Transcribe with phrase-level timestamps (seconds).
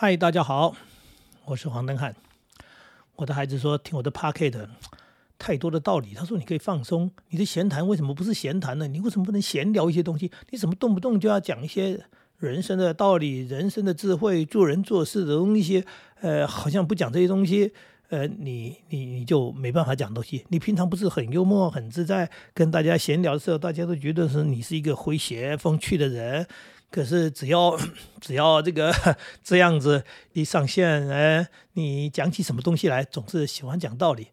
[0.00, 0.76] 嗨，大家好，
[1.44, 2.14] 我是黄登汉。
[3.16, 4.68] 我的孩子说听我的 p o c k e t
[5.36, 8.86] 太多的道理，他说你可以放松，你的闲谈为什么不是闲谈呢？
[8.86, 10.30] 你为什么不能闲聊一些东西？
[10.50, 12.00] 你怎么动不动就要讲一些
[12.38, 15.84] 人生的道理、人生的智慧、做人做事的东西？
[16.20, 17.72] 呃，好像不讲这些东西，
[18.10, 20.44] 呃，你你你就没办法讲东西。
[20.50, 26.46] 你平常不是很幽默、很自在，跟大家闲聊的时候，大家都觉得是你是一个诙谐风趣的人。
[26.90, 27.78] 可是只要
[28.20, 28.92] 只要这个
[29.44, 34.28] 这样子一上线，哎，你讲起什么东西来，总是喜欢讲道理。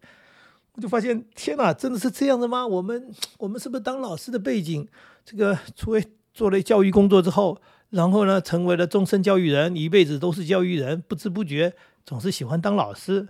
[0.72, 2.66] 我就发现，天哪，真的是这样的吗？
[2.66, 4.86] 我们我们是不是当老师的背景，
[5.24, 6.04] 这个除非
[6.34, 7.58] 做了教育工作之后，
[7.90, 11.72] 然后呢，成为了终身教育人，一辈子都是教育人，不知不觉
[12.04, 13.28] 总是喜欢当老师，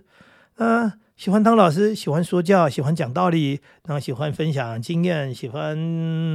[0.57, 5.77] 嗯，喜欢当老师，喜欢说教，喜欢讲道理，然后喜欢分享经验，喜欢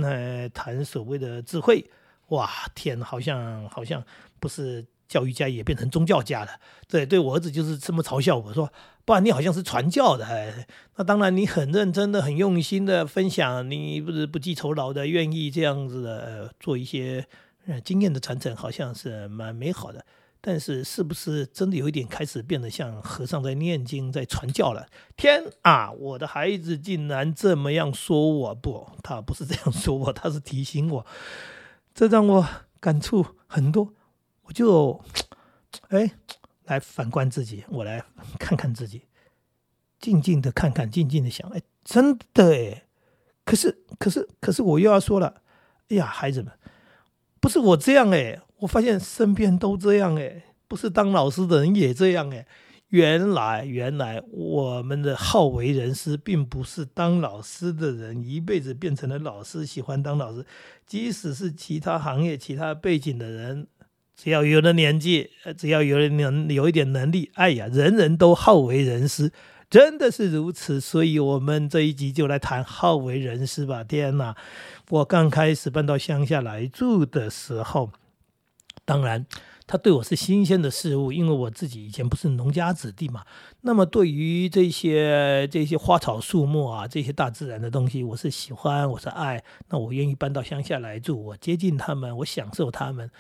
[0.03, 1.91] 呃谈所谓的智慧。
[2.33, 4.05] 哇天，好像好像
[4.41, 6.51] 不是教育家也变成宗教家了。
[6.89, 8.73] 对，对我儿子就是这么嘲笑我说
[9.05, 10.67] ：“不然你好像是传教的。”，
[10.97, 17.27] 那当然，你很认真的、很用心的分享，你不是不计酬劳的，愿意这样子的做一些
[17.85, 20.05] 经验的传承，好像是蛮美好的。
[20.41, 24.89] 但是，是不是真的有一点开始变得像和尚在念经、在传教了？
[25.17, 28.55] 天啊，我的孩子竟然这么样说我！
[28.55, 31.07] 不，他不是这样说我，他是提醒我。
[31.95, 32.49] 这让我
[32.81, 33.93] 感触很多，
[34.43, 35.01] 我就
[35.89, 36.11] 哎
[36.65, 38.03] 来反观自己，我来
[38.39, 39.03] 看看自己，
[39.99, 42.85] 静静的看看，静静的想，哎，真的哎，
[43.45, 45.43] 可是可是可是我又要说了，
[45.89, 46.53] 哎呀，孩子们，
[47.41, 52.47] 不是我这样哎，我发现身边都这样哎，不是当老师的人也这样哎。
[52.93, 60.45] 原来，原来我们的好为人师，并不是当老师的人一辈子变成了老师，喜欢当老师。
[60.87, 63.67] 即使是其他行业、其他背景的人，
[64.15, 69.33] 只要有了年纪，只要有了能有一点能力，哎呀，人人都好为人师，
[69.71, 70.79] 真的是如此。
[70.79, 73.83] 所以，我们这一集就来谈好为人师吧。
[73.83, 74.37] 天哪，
[74.91, 77.91] 我刚开始搬到乡下来住的时候，
[78.85, 79.25] 当然。
[79.73, 83.25] 他对我是新鲜的事物，因为我自己以前不是农家子弟嘛。
[83.63, 89.43] 那么对于这些这些花草树木啊，这些大自然的东西，我是喜欢，我是爱。
[89.71, 93.11] 那我愿意搬到乡下来住，我接近他们，我享受他们。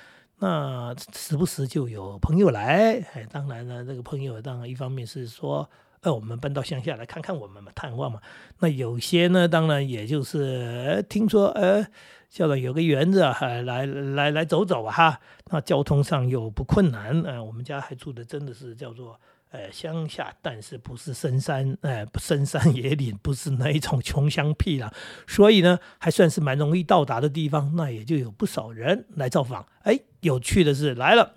[0.40, 5.70] 那时不时就有朋友来，哎，当然呢，这个朋友当然一方面是说，
[6.02, 8.20] 呃，我们搬到乡下来看看我们嘛，探望嘛。
[8.58, 11.86] 那有些呢，当然也就是听说，呃。
[12.32, 15.20] 校长有个园子啊，来来来走走啊，
[15.50, 19.20] 那交通上又不困难，呃，我们家还住的真的是叫做
[19.50, 24.90] 呃乡下，但是不是深山，呃深山野岭，不是那一种穷乡僻壤，
[25.26, 29.66] 所以呢还算是蛮容易到达的地方，那也就有不少人来造访。
[29.82, 31.34] 哎，有趣的是来了。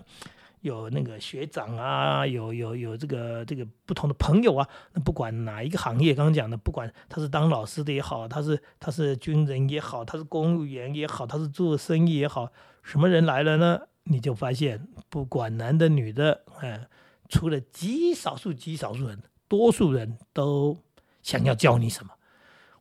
[0.66, 12.50] 有那个学长啊，有有有这个这个不同的朋友啊，那不管哪一个行业，刚刚讲的，不管他是当老师的也好，他是他是军人也好，他是公务员也好，他是做生意也好，
[12.82, 13.80] 什么人来了呢？
[14.08, 16.88] 你就发现，不管男的女的，哎，
[17.28, 20.76] 除了极少数极少数人，多数人都
[21.22, 22.12] 想要教你什么。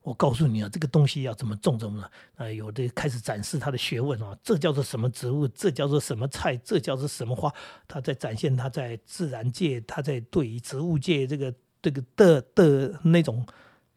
[0.06, 7.52] 我告诉你啊，这个东西要怎么种，怎么了啊，有的开始展示他的学问啊，这叫做什么植物，这叫做什么菜，这叫做什么花，
[7.88, 11.52] 他在展现他在自然界，他在对于植物界这个
[11.82, 13.44] 这个的的那种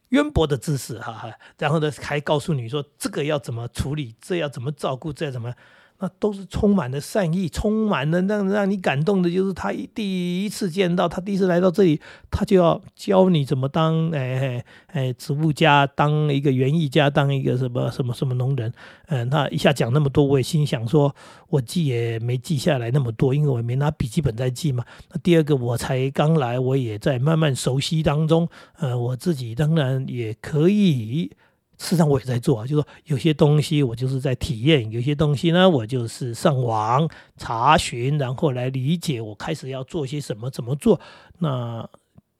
[0.09, 5.53] 渊博的知识，哈哈，然后呢还告诉你说这个要怎么处理，这要怎么照顾，这要怎么。
[5.99, 11.99] 那都是充满了善意，充满了让让你感动的，就是他第一次见到他，第一次来到这里，
[12.31, 18.71] 他就要教你怎么当哎哎植物家，当一个园艺家，当一个什么什么什么农人。
[19.07, 21.13] 嗯，那一下讲那么多，我也心想说，
[21.49, 24.85] 我记也没记下来那么多，因为我没拿笔记本在记嘛。
[25.11, 28.47] 那第二个，我才刚来，我也在慢慢熟悉当中。
[28.77, 31.31] 呃，我自己当然也可以。
[31.79, 40.99] 事实上我也在做啊，就说有些东西我就是在体验，有些东西呢我就是上网查询，然后来理解我开始要做些什么，怎么做。
[41.39, 41.89] 那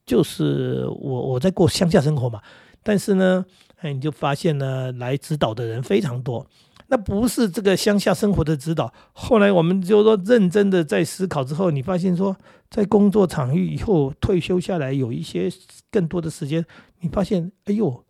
[0.06, 2.41] 就是我我在过乡下生活嘛，
[2.83, 3.45] 但是呢，
[3.77, 6.45] 哎，你就发现呢，来指导的人非常多。
[6.88, 12.36] 那不是这个乡下生活的指导，后来我们就说认真的在思考之后，你发现说
[12.69, 15.50] 在工作场域以后退休下来有一些
[15.89, 16.65] 更多的时间，
[17.00, 18.03] 你发现，哎呦。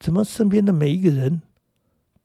[0.00, 1.42] 怎么身边的每一个人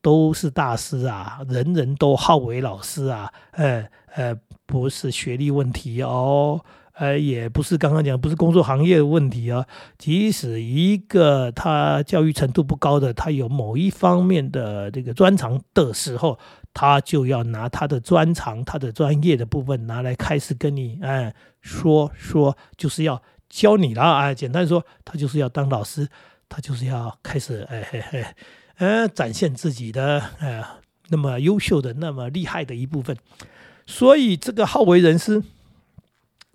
[0.02, 3.86] 都是大师啊，人人都好为老师啊，呃
[4.16, 4.36] 呃，
[4.66, 6.64] 不是学历问题哦。
[6.94, 9.66] 呃，也不是刚刚讲，不是工作行业的问题啊。
[9.98, 16.40] 即使一个他教育程度不高的，他有某一方面的这个专长的时候，
[16.74, 24.34] 他就要拿他的专长、他的专业的部分拿来开始跟你哎说说，就是要教你了啊。
[24.34, 26.08] 简单说，他就是要当老师，
[26.56, 28.26] 他就是要开始哎嘿嘿，
[28.78, 30.64] 呃，展现自己的呃
[31.10, 33.18] 那么优秀的、那么厉害的一部分。
[33.86, 35.44] 所以这个好为人师。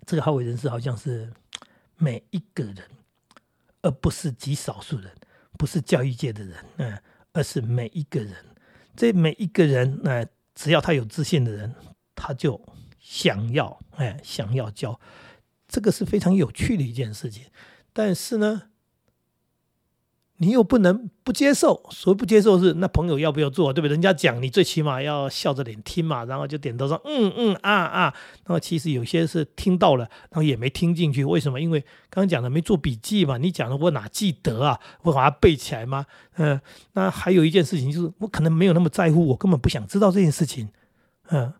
[0.07, 1.31] 这个好为人师好像是
[1.97, 2.77] 每一个人，
[3.83, 5.11] 而不是极少数人，
[5.59, 6.99] 不是教育界的人，嗯，
[7.33, 8.33] 而是每一个人。
[8.95, 10.25] 这每一个人，那
[10.55, 11.75] 只要他有自信的人，
[12.15, 12.59] 他就
[12.99, 14.99] 想要，哎，想要教。
[15.67, 17.45] 这个是非常有趣的一件事情。
[17.93, 18.63] 但是呢。
[20.41, 23.91] 你又不能不接受，所谓不接受是那朋友要不要做，对不对？
[23.91, 28.13] 人家讲你最起码要笑着脸听嘛，然后就点头说嗯嗯啊啊。
[28.47, 31.61] 那么其实有些是听到了，然后也没听进去，为什么？
[31.61, 31.79] 因为
[32.09, 33.37] 刚刚讲的没做笔记嘛。
[33.37, 34.79] 你讲的我哪记得啊？
[35.03, 36.07] 我把它背起来吗？
[36.37, 36.59] 嗯，
[36.93, 40.69] 那还有一件事情就是我可能没有那么在乎，我根本不想知道这件事情。
[41.29, 41.53] 嗯，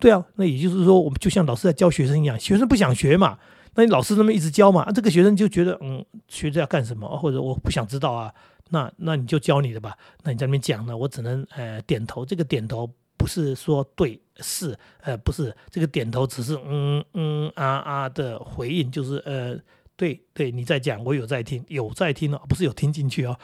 [0.00, 3.38] 对啊，那也就是说，我们就像老师在教学生一样，学生不想学嘛。
[3.76, 7.08] 那你老师那么一直教嘛，这个学生就觉得，嗯，学这要干什么？
[7.18, 8.32] 或者我不想知道啊，
[8.70, 9.96] 那那你就教你的吧。
[10.22, 12.24] 那你在那边讲呢，我只能呃点头。
[12.24, 19.56] 这个点头不是说对是，呃不是，这个点头只是嗯嗯啊啊的回应，就是呃
[19.96, 23.36] 对对，你在讲，我有在听，有在听哦，不是有听进去哦。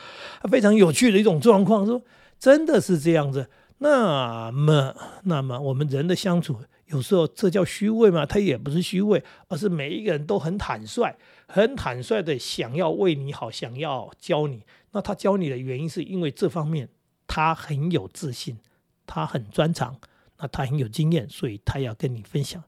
[0.51, 2.01] 非常有趣的一种状况，说
[2.39, 3.49] 真的是这样子。
[3.79, 4.95] 那么
[5.25, 6.61] 那么我们人的相处。
[6.91, 8.27] 有时候这叫虚伪嘛？
[8.27, 11.17] 他也不是虚伪，而是每一个人都很坦率、
[11.47, 14.65] 很坦率的想要为你好，想要教你。
[14.93, 16.89] 那他教你的原因是因为这方面
[17.27, 18.59] 他很有自信，
[19.07, 19.97] 他很专长，
[20.39, 22.63] 那他很有经验，所以他要跟你分享。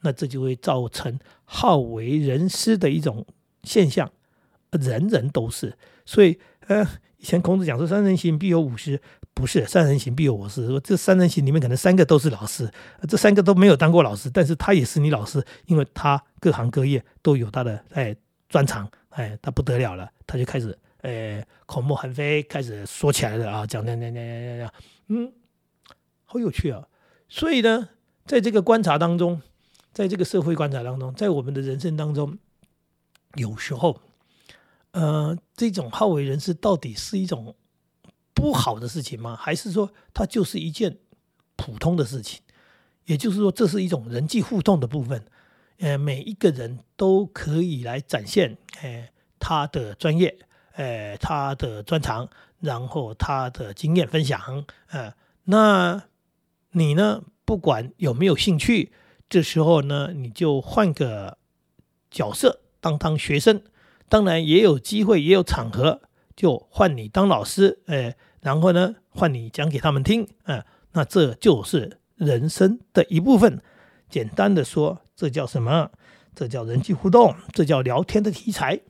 [0.00, 3.26] 那这就会造成好为人师的一种
[3.62, 4.10] 现象，
[4.70, 5.76] 人人都是。
[6.04, 6.86] 所以，呃，
[7.18, 9.00] 以前孔子讲说：“三人行，必有五师。”
[9.36, 10.66] 不是三人行必有我师。
[10.66, 12.72] 说这三人行里面可能三个都是老师，
[13.06, 18.16] 这三个都没有当过老师，但是他也是你老师，因为他各行各业都有他的哎
[18.48, 24.72] 专长，哎他不得了了，他就开始哎口沫横飞，开始说起来了啊，讲讲讲讲讲讲讲，
[25.08, 25.30] 嗯，
[26.24, 26.88] 好有趣啊。
[27.28, 27.90] 所以呢，
[28.24, 29.42] 在这个观察当中，
[29.92, 32.38] 在这个社会观察当中，在我们的人生当中，
[33.34, 34.00] 有时候，
[34.92, 37.54] 呃，这种好为人师到底是一种。
[38.36, 39.34] 不好的事情吗？
[39.34, 40.98] 还是说它就是一件
[41.56, 42.42] 普通的事情？
[43.06, 45.24] 也就是说，这是一种人际互动的部分。
[45.78, 50.38] 呃，每一个人都可以来展现，呃，他的专业，
[50.74, 52.28] 呃，他的专长，
[52.60, 54.64] 然后他的经验分享。
[54.88, 56.04] 呃，那
[56.72, 57.22] 你呢？
[57.46, 58.90] 不管有没有兴趣，
[59.30, 61.38] 这时候呢，你就换个
[62.10, 63.62] 角色，当当学生。
[64.08, 66.02] 当然也有机会，也有场合。
[66.34, 68.16] 就换你当老师，哎，
[68.46, 73.60] 然后呢，换你讲给他们听，啊，那这就是人生的一部分。
[74.08, 75.90] 简单的说，这叫什么？
[76.32, 78.82] 这叫人际互动，这叫聊天的题材。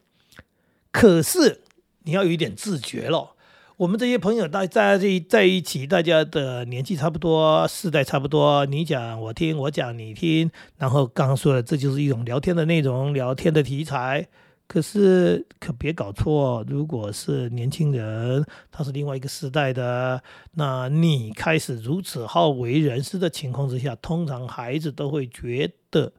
[0.92, 1.62] 可是
[2.02, 3.30] 你要有一点自觉了。
[3.78, 14.28] 我们这些朋友大在在一起，大家的年纪差不多，世代差不多，你讲我听，我讲你听，然后刚刚说的，这就是一种聊天的内容，聊天的题材。
[14.68, 20.20] 可是可别搞错，如果是年轻人，他是另外一个时代的，
[20.54, 26.12] 那你开始如此好为人师的情况之下，通常孩子都会觉得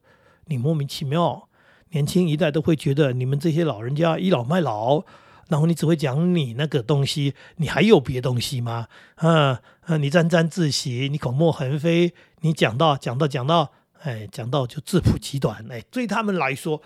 [0.46, 1.50] 你莫名其妙，
[1.90, 5.04] 年轻一代都会觉得你们这些老人家倚老卖老，
[5.50, 8.88] 然后你只会讲你那个东西，你还有别东西吗？
[9.16, 13.74] 啊啊，你沾沾自喜，你口沫横飞，你讲到讲到讲到，
[14.04, 16.82] 哎，讲到就自曝其短，哎，对他们来说。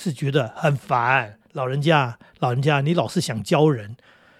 [0.00, 3.96] 是觉得很烦，老人家，老人家，你老是想教人，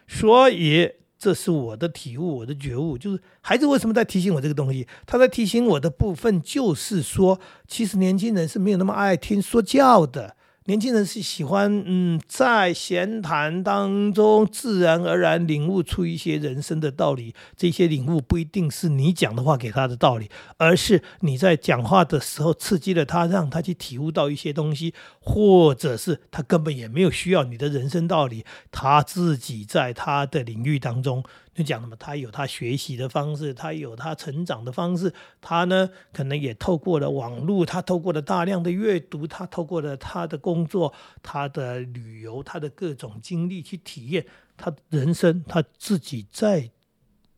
[0.07, 4.87] 所以这是我的体悟，我的觉悟，就是孩子为什么在提醒我这个东西？
[5.05, 10.37] 他在提醒我的部分就是说，其实年轻人是没有那么爱听说教的。
[10.69, 17.35] 年轻人是喜欢，嗯，在闲谈当中自然而然领悟出一些人生的道理。
[17.57, 31.25] 这些领悟不一定是你讲的话给他的道理，而是你在讲话的时候刺激了他，让他去体悟到一些东西，或者是他根本也没有需要你的人生道理，他自己在他的领域当中。
[31.59, 44.25] 就讲了嘛，他有他学习的方式，他有他成长的方式，他呢可能也透过了网络，他透过了大量的阅读，他透过了他的工作、他的旅游、他的各种经历去体验
[44.57, 46.71] 他人生，他自己在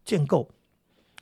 [0.04, 0.50] 建构，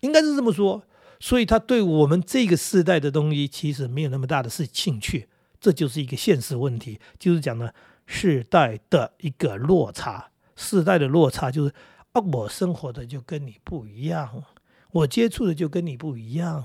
[0.01, 0.83] 应该是这么说。
[1.21, 5.29] 所以他对我们这个时代的东西其实没有那么大的是兴趣，
[5.61, 7.71] 这就是一个现实问题，就是讲呢
[8.07, 11.73] 世代的一个落差，世代的落差就是
[12.13, 14.45] 啊，我生活的就跟你不一样，
[14.93, 16.65] 我接触的就跟你不一样。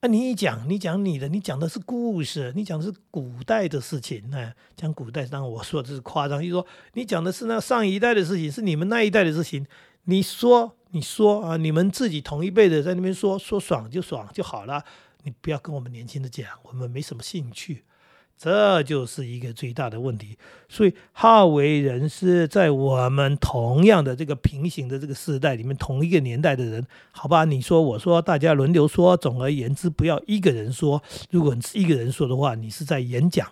[0.00, 9.66] 啊，你一讲你讲你的，你讲的是故事，你讲的是古代的事情，哎，讲古代，当然我说的是夸张，就是说你讲的是那上一代的事情，是你们那一代的事情。
[10.04, 14.84] 你说你说啊，你们自己同一辈的在那边说说爽就爽就好了，
[15.24, 17.84] 你不要跟我们年轻的讲，我们没什么兴趣。
[18.38, 27.44] 这就是一个最大的问题，所以好为人师，在我们同样的这个平行的这个时代里面，同一个年代的人，好吧？
[27.44, 29.16] 你说我说，大家轮流说。
[29.16, 31.02] 总而言之，不要一个人说。
[31.30, 33.44] 如果你是一个人说的话，你是在演讲；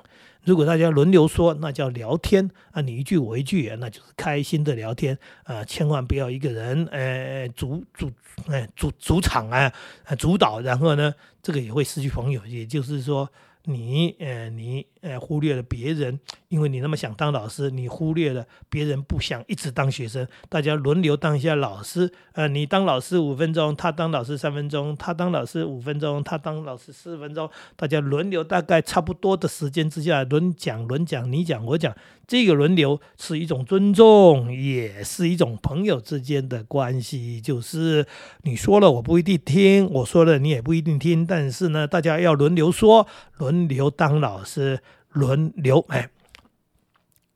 [0.44, 5.64] 如果大家轮流说，那叫聊天啊，你一句我一句，那就是开心的聊天啊。
[5.64, 8.08] 千万不要一个人，呃，主主，
[8.48, 9.72] 哎，主主场啊，
[10.16, 11.12] 主导，然后呢，
[11.42, 12.40] 这个也会失去朋友。
[12.46, 13.28] 也就是说。
[13.68, 20.26] 你呃，你呃，忽略了别人，因为你那么想当老师，你忽略了别人不想一直当学生。
[20.48, 31.94] 大家轮流当一下老师，呃，你当老师五分钟，他当老师三分钟，他当老师五分钟，他当老师四分钟，大家轮流，大概差不多的时间之下轮讲轮讲，你讲我讲。
[32.28, 37.40] 这个轮流是一种尊重，也是一种朋友之间的关系。
[37.40, 38.04] 就是
[38.42, 41.24] 你说了，我不一定听；我说了，你也不一定听。
[41.24, 44.80] 但是呢，大家要轮流说，轮流当老师，
[45.16, 46.10] 轮流哎，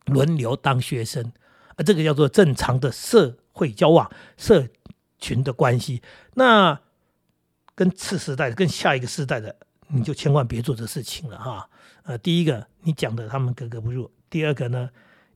[0.05, 1.33] 轮流当学生
[1.75, 4.67] 啊，这个叫做正常的社会交往、社
[5.17, 6.03] 群的关系。
[6.35, 6.79] 那
[7.73, 9.55] 跟次时代、跟下一个时代的，
[9.87, 11.67] 你就千万别做这事情了哈。
[12.03, 14.11] 呃，第一个，你讲的他们格格不入。
[14.29, 14.91] 第二个呢，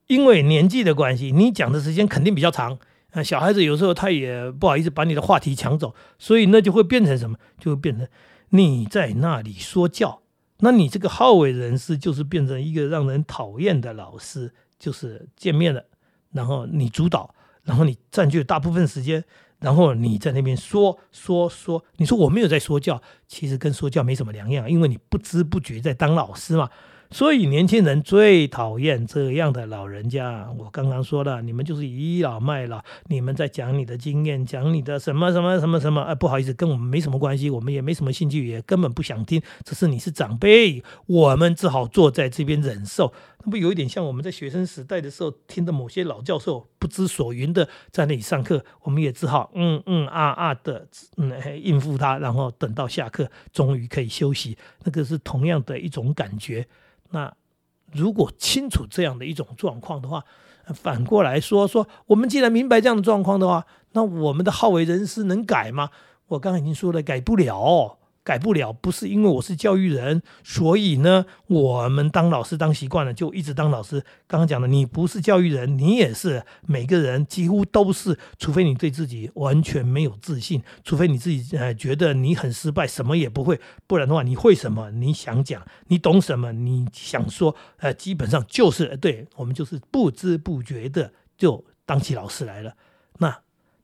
[0.05, 2.77] 因为年纪的关系，你讲的时间肯定比较长。
[3.11, 7.37] 啊，小孩子有时候他也不好意思把你的话题抢走，所以那就会变成什么？
[7.57, 8.07] 就会变成
[8.49, 10.21] 你在那里说教。
[10.59, 14.53] 那你这个好为人师，就是变成一个让人讨厌的老师。
[14.77, 15.83] 就是见面了，
[16.33, 17.33] 然后你主导，
[17.63, 19.23] 然后你占据大部分时间，
[19.59, 21.83] 然后你在那边说说说。
[21.95, 26.69] 你说我没有在说教，其实跟说教没什么两样，因为你不知不觉在当老师嘛。
[27.15, 30.51] 所以年轻人最讨厌这样的老人家。
[30.57, 36.01] 我刚刚说了，你们就是倚老卖老，你们在讲你的经验，讲你的什么什么什么什么。
[36.01, 39.41] 哎，不好意思，跟我们没什么关系，我们也没什么兴趣，也根本不想听。
[39.63, 43.13] 只是你是长辈，我们只好坐在这边忍受。
[43.45, 51.31] 那不有一点像我们在学生时代的时候听的某些老教授不知所云的在那里上课，我们也只好嗯嗯啊啊的嗯
[51.63, 54.57] 应付他，然后等到下课，终于可以休息。
[54.83, 56.67] 那个是同样的一种感觉。
[57.11, 57.33] 那
[57.93, 60.23] 如果清楚这样的一种状况的话，
[60.73, 65.89] 反过来说说，我们既然明白这样的状况的话，那我们的好为人师能改吗？
[66.27, 67.97] 我刚才已经说了，改不了。
[68.25, 74.03] 改不了，不是因为我是教育人，所以呢，我们当老师当习惯了，就一直当老师。
[74.25, 84.89] 刚刚讲的，你不是教育人，你也是，每个人几乎都是，除非你对自己完全没有自信，除非你自己呃觉得你很失败，什么也不会，不然的话，你会什么？
[84.89, 86.51] 你想讲，你懂什么？
[86.51, 92.73] 你想说，呃，基本上就是对我们就是不知不觉的就当起老师来了。
[93.19, 93.41] 那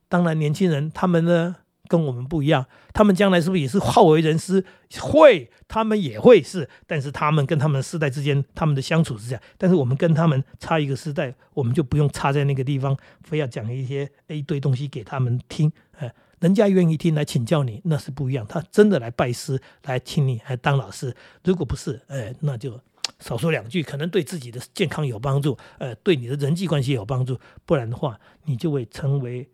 [0.08, 1.56] 当然，年轻人他们呢？
[1.92, 4.64] 跟我们不一样，他们将来是不是也是好为人师？
[4.98, 9.42] 会，他们也会是，但是他们跟他们世代之间，他们的相处是这样。
[9.58, 15.70] 但是我们跟他们差一个时代，我们就不用差在那个地方，非要讲一些一堆东西给他们听。
[15.98, 18.46] 哎，人家愿意听来请教你，那是不一样。
[18.48, 21.14] 他真的来拜师，来请你还当老师。
[21.44, 22.80] 如果不是，哎，那就
[23.18, 27.38] 少说两句，可能对自己的健康有帮助，呃，对你的人际关系有帮助。
[27.66, 29.46] 不然的话，你就会成为。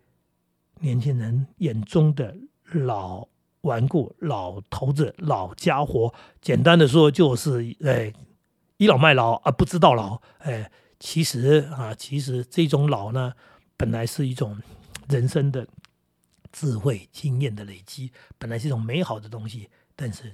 [0.79, 2.35] 年轻人眼中的
[2.71, 3.27] 老
[3.61, 8.13] 顽固、老头子、老家伙，简单的说就是哎
[8.77, 10.71] 倚老卖老啊，不知道老哎。
[11.01, 13.33] 其实啊，其实这种老呢，
[13.77, 14.59] 本来是一种
[15.07, 15.65] 人生的
[16.51, 19.69] 智慧经验的累积，本来是一种美好的东西。
[19.95, 20.33] 但是，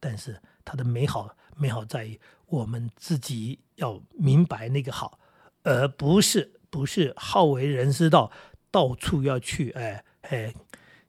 [0.00, 5.20] 但是它的美好，美好在于我们自己要明白那个好，
[5.62, 8.32] 而不是不是好为人师道。
[8.72, 10.52] 到处要去，哎哎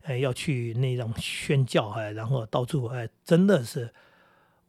[0.03, 3.91] 哎，要去那种宣教，哎，然后到处，哎，真的是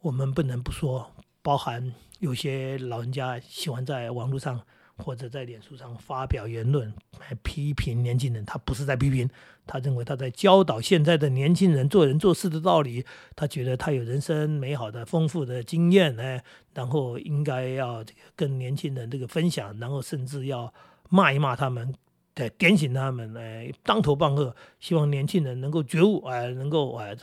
[0.01, 1.11] 我们不能不说，
[1.43, 4.63] 包含有些老人家喜欢在网络上
[4.97, 6.95] 或者在脸书上发表言论，
[7.43, 8.45] 批评年轻人。
[8.45, 9.29] 他不是在批评，
[9.67, 13.05] 他认为他在教导现在的年轻人做人做事的道理。
[13.35, 18.05] 他觉得他有人生美好的丰富的经验，哎，然后应该要
[18.37, 20.73] 跟年轻人这个分享，然后甚至要
[21.09, 21.93] 骂一骂他们。
[22.35, 27.17] 对，点醒他们，哎，当头棒喝，希望年轻人能够觉悟，哎，能够哎，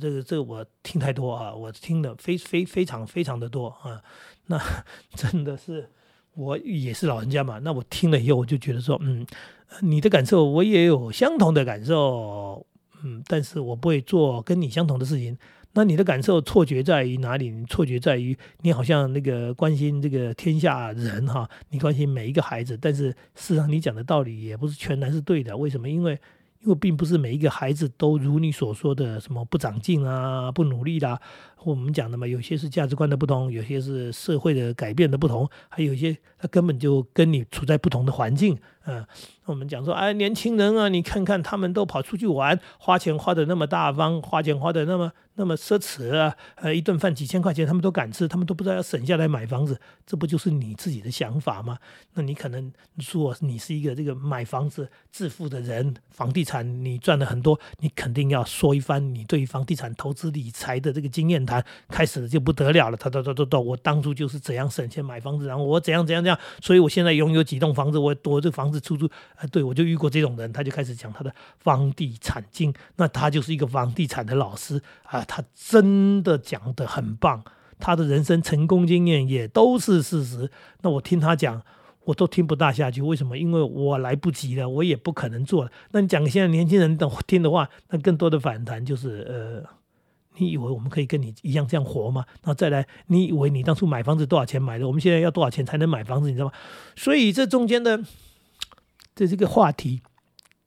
[0.00, 4.02] 这个这个我听太多啊，我听的非非非常非常的多啊，
[4.46, 4.60] 那
[5.14, 5.88] 真的是
[6.34, 9.24] 我也是老人家嘛，那我听了以后我就觉得说，嗯，
[9.82, 12.66] 你的感受我也有相同的感受，
[13.04, 15.38] 嗯，但是我不会做跟你相同的事情。
[15.74, 17.52] 那你的感受错觉在于哪里？
[17.66, 25.56] 错觉在于你好像那个关心这个天下人哈，你关心每一个孩子，但是事实上你讲的道理也不是全然是对的。
[25.56, 25.88] 为什么？
[25.88, 26.18] 因为
[26.62, 31.20] 因为并不是每一个孩子都如你所说的什么不长进啊、不努力啦。
[31.64, 38.58] 我们讲的嘛，有些是价值观的不同，有些是社会的改变的不同，还有一些他根本就跟你处在不同的环境。
[38.86, 39.02] 嗯，
[39.46, 51.78] 我们讲说，哎，年轻人啊，你看看他们都跑出去玩，花钱花的那么大方，花钱花的那么那么奢侈啊，呃，一顿饭几千块钱他们都敢吃，他们都不知道要省下来买房子，这不就是你自己的想法吗？
[52.12, 61.53] 那你可能说你是一个这个买房子致富的人，房地产你赚了很多，你肯定要说一番你对于房地产投资理财的这个经验谈。
[61.88, 69.06] 开始就不得了了，他他他他，我当初就是怎样省钱买房子，然后我怎样怎样怎样，所以我现在拥有几栋房子，我我这房子出租，
[69.36, 77.42] 啊，对我就遇过这种人，他就开始讲他的房地产经，那他就是一个房地产的老师啊，他真的讲的很棒，
[77.78, 80.50] 他的人生成功经验也都是事实，
[80.82, 81.62] 那我听他讲，
[82.04, 83.38] 我都听不大下去，为什么？
[83.38, 85.70] 因为我来不及了，我也不可能做了。
[85.92, 89.83] 那你讲现在年轻人等听的话，那更多的反弹就是呃。
[90.36, 92.24] 你以为我们可以跟你一样这样活吗？
[92.42, 94.86] 然后再来，你以为你当初买房子多少钱买的？
[94.86, 96.28] 我们现在要多少钱才能买房子？
[96.28, 96.52] 你知道吗？
[96.96, 98.02] 所以这中间的，
[99.14, 100.02] 这这个话题，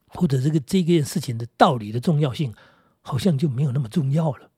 [0.07, 2.53] 或者这个这件事情的道理的重要性，
[3.01, 4.49] 好像就没有那么重要了。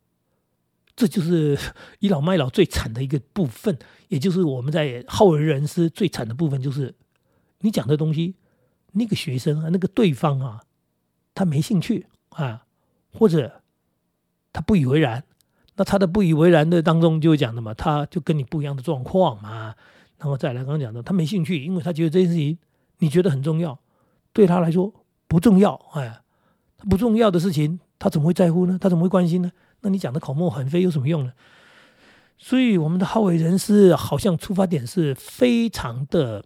[0.95, 1.57] 这就是
[1.99, 6.93] 倚老卖老最惨的一个部分，也就是我们在好为人师最惨的部分，就是
[7.61, 8.35] 你讲的东西，
[8.91, 10.61] 那个学生啊，那个对方啊，
[11.33, 12.65] 他没兴趣啊，
[13.11, 13.61] 或者。
[14.59, 15.23] 他不以为然，
[15.77, 19.73] 那他的不以为然的当中就讲的嘛，他就跟你不一样的状况嘛，
[20.17, 22.57] 然后再来刚刚讲的，他没兴趣，因为他觉得这件事情
[22.97, 23.79] 你觉得很重要，
[24.33, 24.93] 对他来说
[25.29, 26.19] 不重要，哎，
[26.89, 28.77] 不重要的事情他怎么会在乎呢？
[28.81, 29.49] 他怎么会关心呢？
[29.79, 31.31] 那你讲的口沫横飞有什么用呢？
[32.37, 36.43] 所以我们的好为人师好像出发点是非常的、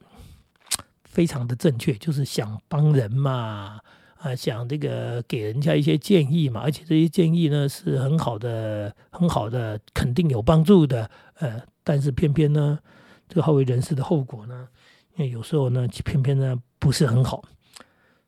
[1.04, 3.80] 非常的正确，就是想帮人嘛。
[4.24, 11.12] 啊，想这个给人家一些建议嘛，而且这些建议呢是很好的、很好的，肯定有帮助的。
[11.40, 12.80] 呃，但是偏偏呢，
[13.28, 14.70] 这个好为人师的后果呢，
[15.18, 17.44] 因为有时候呢，偏偏呢不是很好。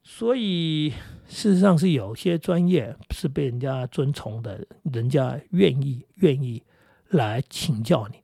[0.03, 0.89] 所以
[1.29, 6.62] 事实上是有些专业是被人家尊崇的，人家愿意愿意
[7.08, 8.17] 来请教你。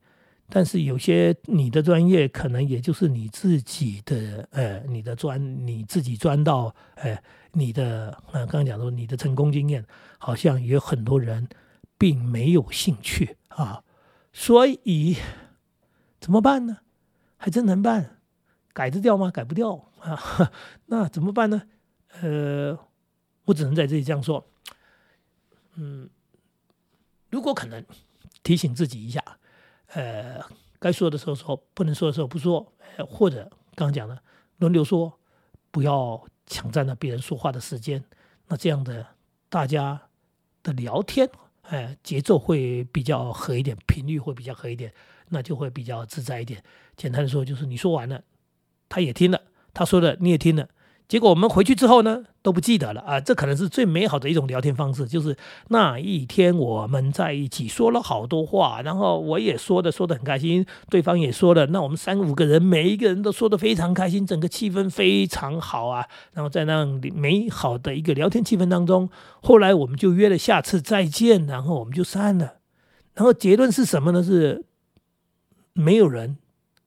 [0.53, 7.17] 但是有些你的专业可能也就是你自己的，呃，你的专你自己专到，呃，
[7.53, 9.85] 你的，呃，刚刚讲说你的成功经验，
[10.17, 11.47] 好像有很多人
[11.97, 13.81] 并没有兴趣啊，
[14.33, 15.15] 所以
[16.19, 16.79] 怎么办呢？
[17.37, 18.19] 还真能办，
[18.73, 19.31] 改得掉吗？
[19.31, 20.51] 改不掉啊，
[20.87, 21.61] 那怎么办呢？
[22.21, 22.77] 呃，
[23.45, 24.45] 我只能在这里这样说，
[25.75, 26.09] 嗯，
[27.29, 27.85] 如果可能，
[28.43, 29.23] 提醒自己一下。
[29.93, 30.41] 呃，
[30.79, 32.73] 该说的时候说，不能说的时候不说，
[33.07, 33.43] 或者
[33.75, 34.17] 刚刚讲的
[34.57, 35.19] 轮流说，
[35.69, 38.03] 不要抢占了别人说话的时间。
[38.47, 39.05] 那这样的
[39.49, 40.01] 大家
[40.63, 41.29] 的聊天，
[41.63, 44.93] 哎，节奏会比较合一点，频率会比较合一点，
[45.29, 46.63] 那就会比较自在一点。
[46.95, 48.23] 简单的说，就是你说完了，
[48.89, 49.41] 他也听了，
[49.73, 50.69] 他说的你也听了。
[51.11, 53.19] 结果我们回去之后呢，都不记得了啊！
[53.19, 55.35] 这可能是最美好的一种聊天方式，就是
[55.67, 66.07] 那一天我们在一起说了好多话，然后我也说的说的很开心，对方也说了，那我们三五个人每一个人都说的非常开心，整个气氛非常好啊！
[66.31, 69.09] 然后在那美好的一个聊天气氛当中，
[69.41, 72.53] 后来我们就约了下次再见，然后我们就散了。
[73.15, 74.23] 然后结论是什么呢？
[74.23, 74.63] 是
[75.73, 76.37] 没有人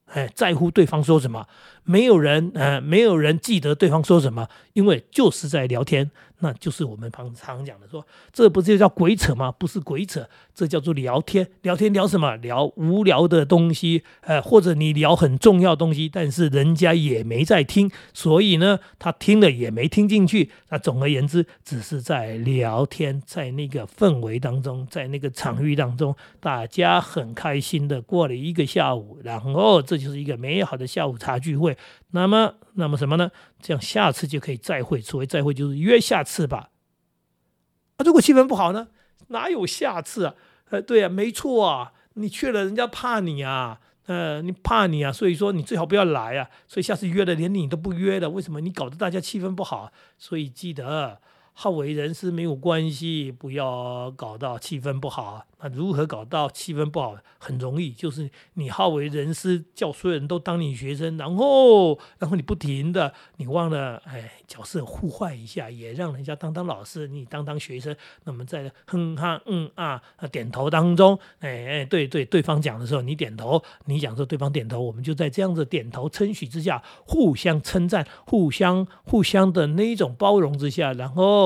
[0.07, 1.47] 哎在乎对方说什么。
[1.85, 6.11] 没有人，呃，没有人记得对方说什么，因为就是在聊天。
[6.41, 9.51] 那就是我们常常讲的，说这不是叫鬼扯吗？
[9.53, 11.49] 不是鬼扯，这叫做聊天。
[11.63, 12.37] 聊天聊什么？
[12.37, 20.51] 聊无聊的东西，呃，或者你聊很重要东西，但是人家也没在听，所以呢，他听了也没听进去。
[20.69, 31.74] 那总而言之，只是在聊天，在那个氛围当中，在那个场域当中，大家很开心的过了一个下午，然后这就是一个美好的下午茶聚会。
[32.11, 33.31] 那么，那么什么呢？
[33.61, 35.01] 这样下次就可以再会。
[35.01, 36.71] 所谓再会，就是约下次吧。
[37.97, 38.89] 啊，如果气氛不好呢？
[39.29, 40.35] 哪有下次啊？
[40.71, 41.93] 呃，对啊，没错啊。
[42.15, 43.81] 你去了，人家怕你啊。
[44.07, 48.61] 呃，你怕你啊，所以说你最好不要来啊，所以下次约的连你都不约的，为什么？
[48.61, 51.21] 你搞得大家气氛不好，所以记得。
[51.55, 55.47] 好为人师没有关系，不要搞到气氛不好。
[55.61, 57.17] 那如何搞到气氛不好？
[57.39, 67.95] 很容易，就是你好为人师，叫所有人都当你学生，然后，然后你不停的，你忘了，哎，角色互换一下，也让人家当当老师，你当当学生。
[68.25, 81.44] 那么在哼哈嗯啊点头当中，哎哎，对对，对方讲的时候你点头，你讲说对方点头，我们就在这样子点头称许之下，互相称赞，互相互相的那一种包容之下，然后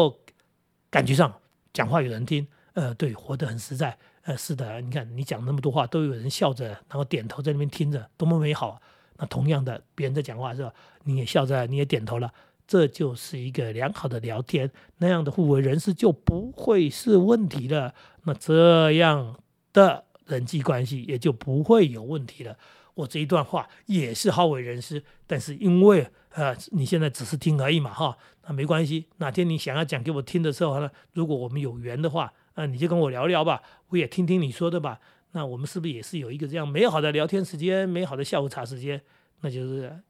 [0.91, 1.33] 感觉上
[1.73, 3.97] 讲话有人听，呃，对，活得很实在。
[4.23, 8.81] 呃，是的，你看你讲那么多话，都有人笑着，然后点头在那边听着，多么美好。
[9.17, 10.73] 那同样的，别人在讲话是吧？
[11.05, 12.33] 你也笑着，你也点头了，
[12.67, 17.95] 这就是一个良好的聊天，那样的互为人师就不会是问题了。
[18.25, 19.37] 那这样
[19.73, 22.57] 的人际关系也就不会有问题了。
[22.99, 29.07] 我这一段话也是好为人师，但是因为呃，你现在只是听而已嘛，哈，那没关系。
[29.19, 32.33] 哪天你想要讲给我听的时候呢，如果我们有缘的话。
[32.61, 34.99] 那你就跟我聊聊吧，我也听听你说的吧。
[35.31, 39.01] 那我们是不是也是有一个这样美好的聊天时间，美好的下午茶时间？
[39.43, 40.03] 那就是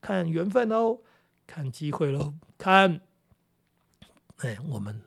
[0.00, 1.00] 看缘分喽，
[1.48, 3.00] 看机会喽，看
[4.36, 5.02] 哎我们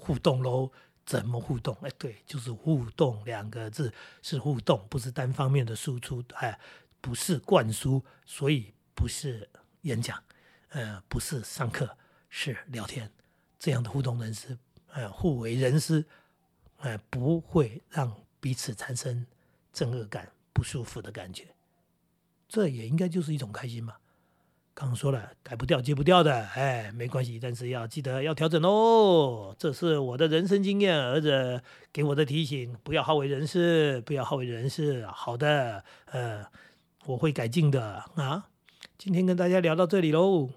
[0.00, 0.72] 互动喽，
[1.04, 1.76] 怎么互动？
[1.82, 6.58] 哎，对，就是互动两个字是互动，不是单方面的输出，哎，
[7.00, 9.48] 不是灌输，所以不是
[9.82, 10.22] 演讲，
[10.70, 11.96] 呃，不是上课，
[12.30, 13.10] 是聊天，
[13.58, 14.56] 这样的互动人士。
[14.92, 16.04] 呃，互为人师，
[16.78, 19.26] 呃，不会让彼此产生
[19.74, 21.48] 憎恶感、不舒服的感觉，
[22.48, 23.96] 这也应该就是一种开心嘛。
[24.76, 29.54] 刚说了，改不掉、戒不掉的，哎，没关系，但是要记得要调整哦。
[29.56, 35.06] 这是我的人生经验，儿子给我的提醒：不要好为人师，不要好为人师。
[35.06, 36.44] 好的，呃，
[37.06, 38.48] 我会改进的啊。
[38.98, 40.50] 今天跟大家聊到这里喽。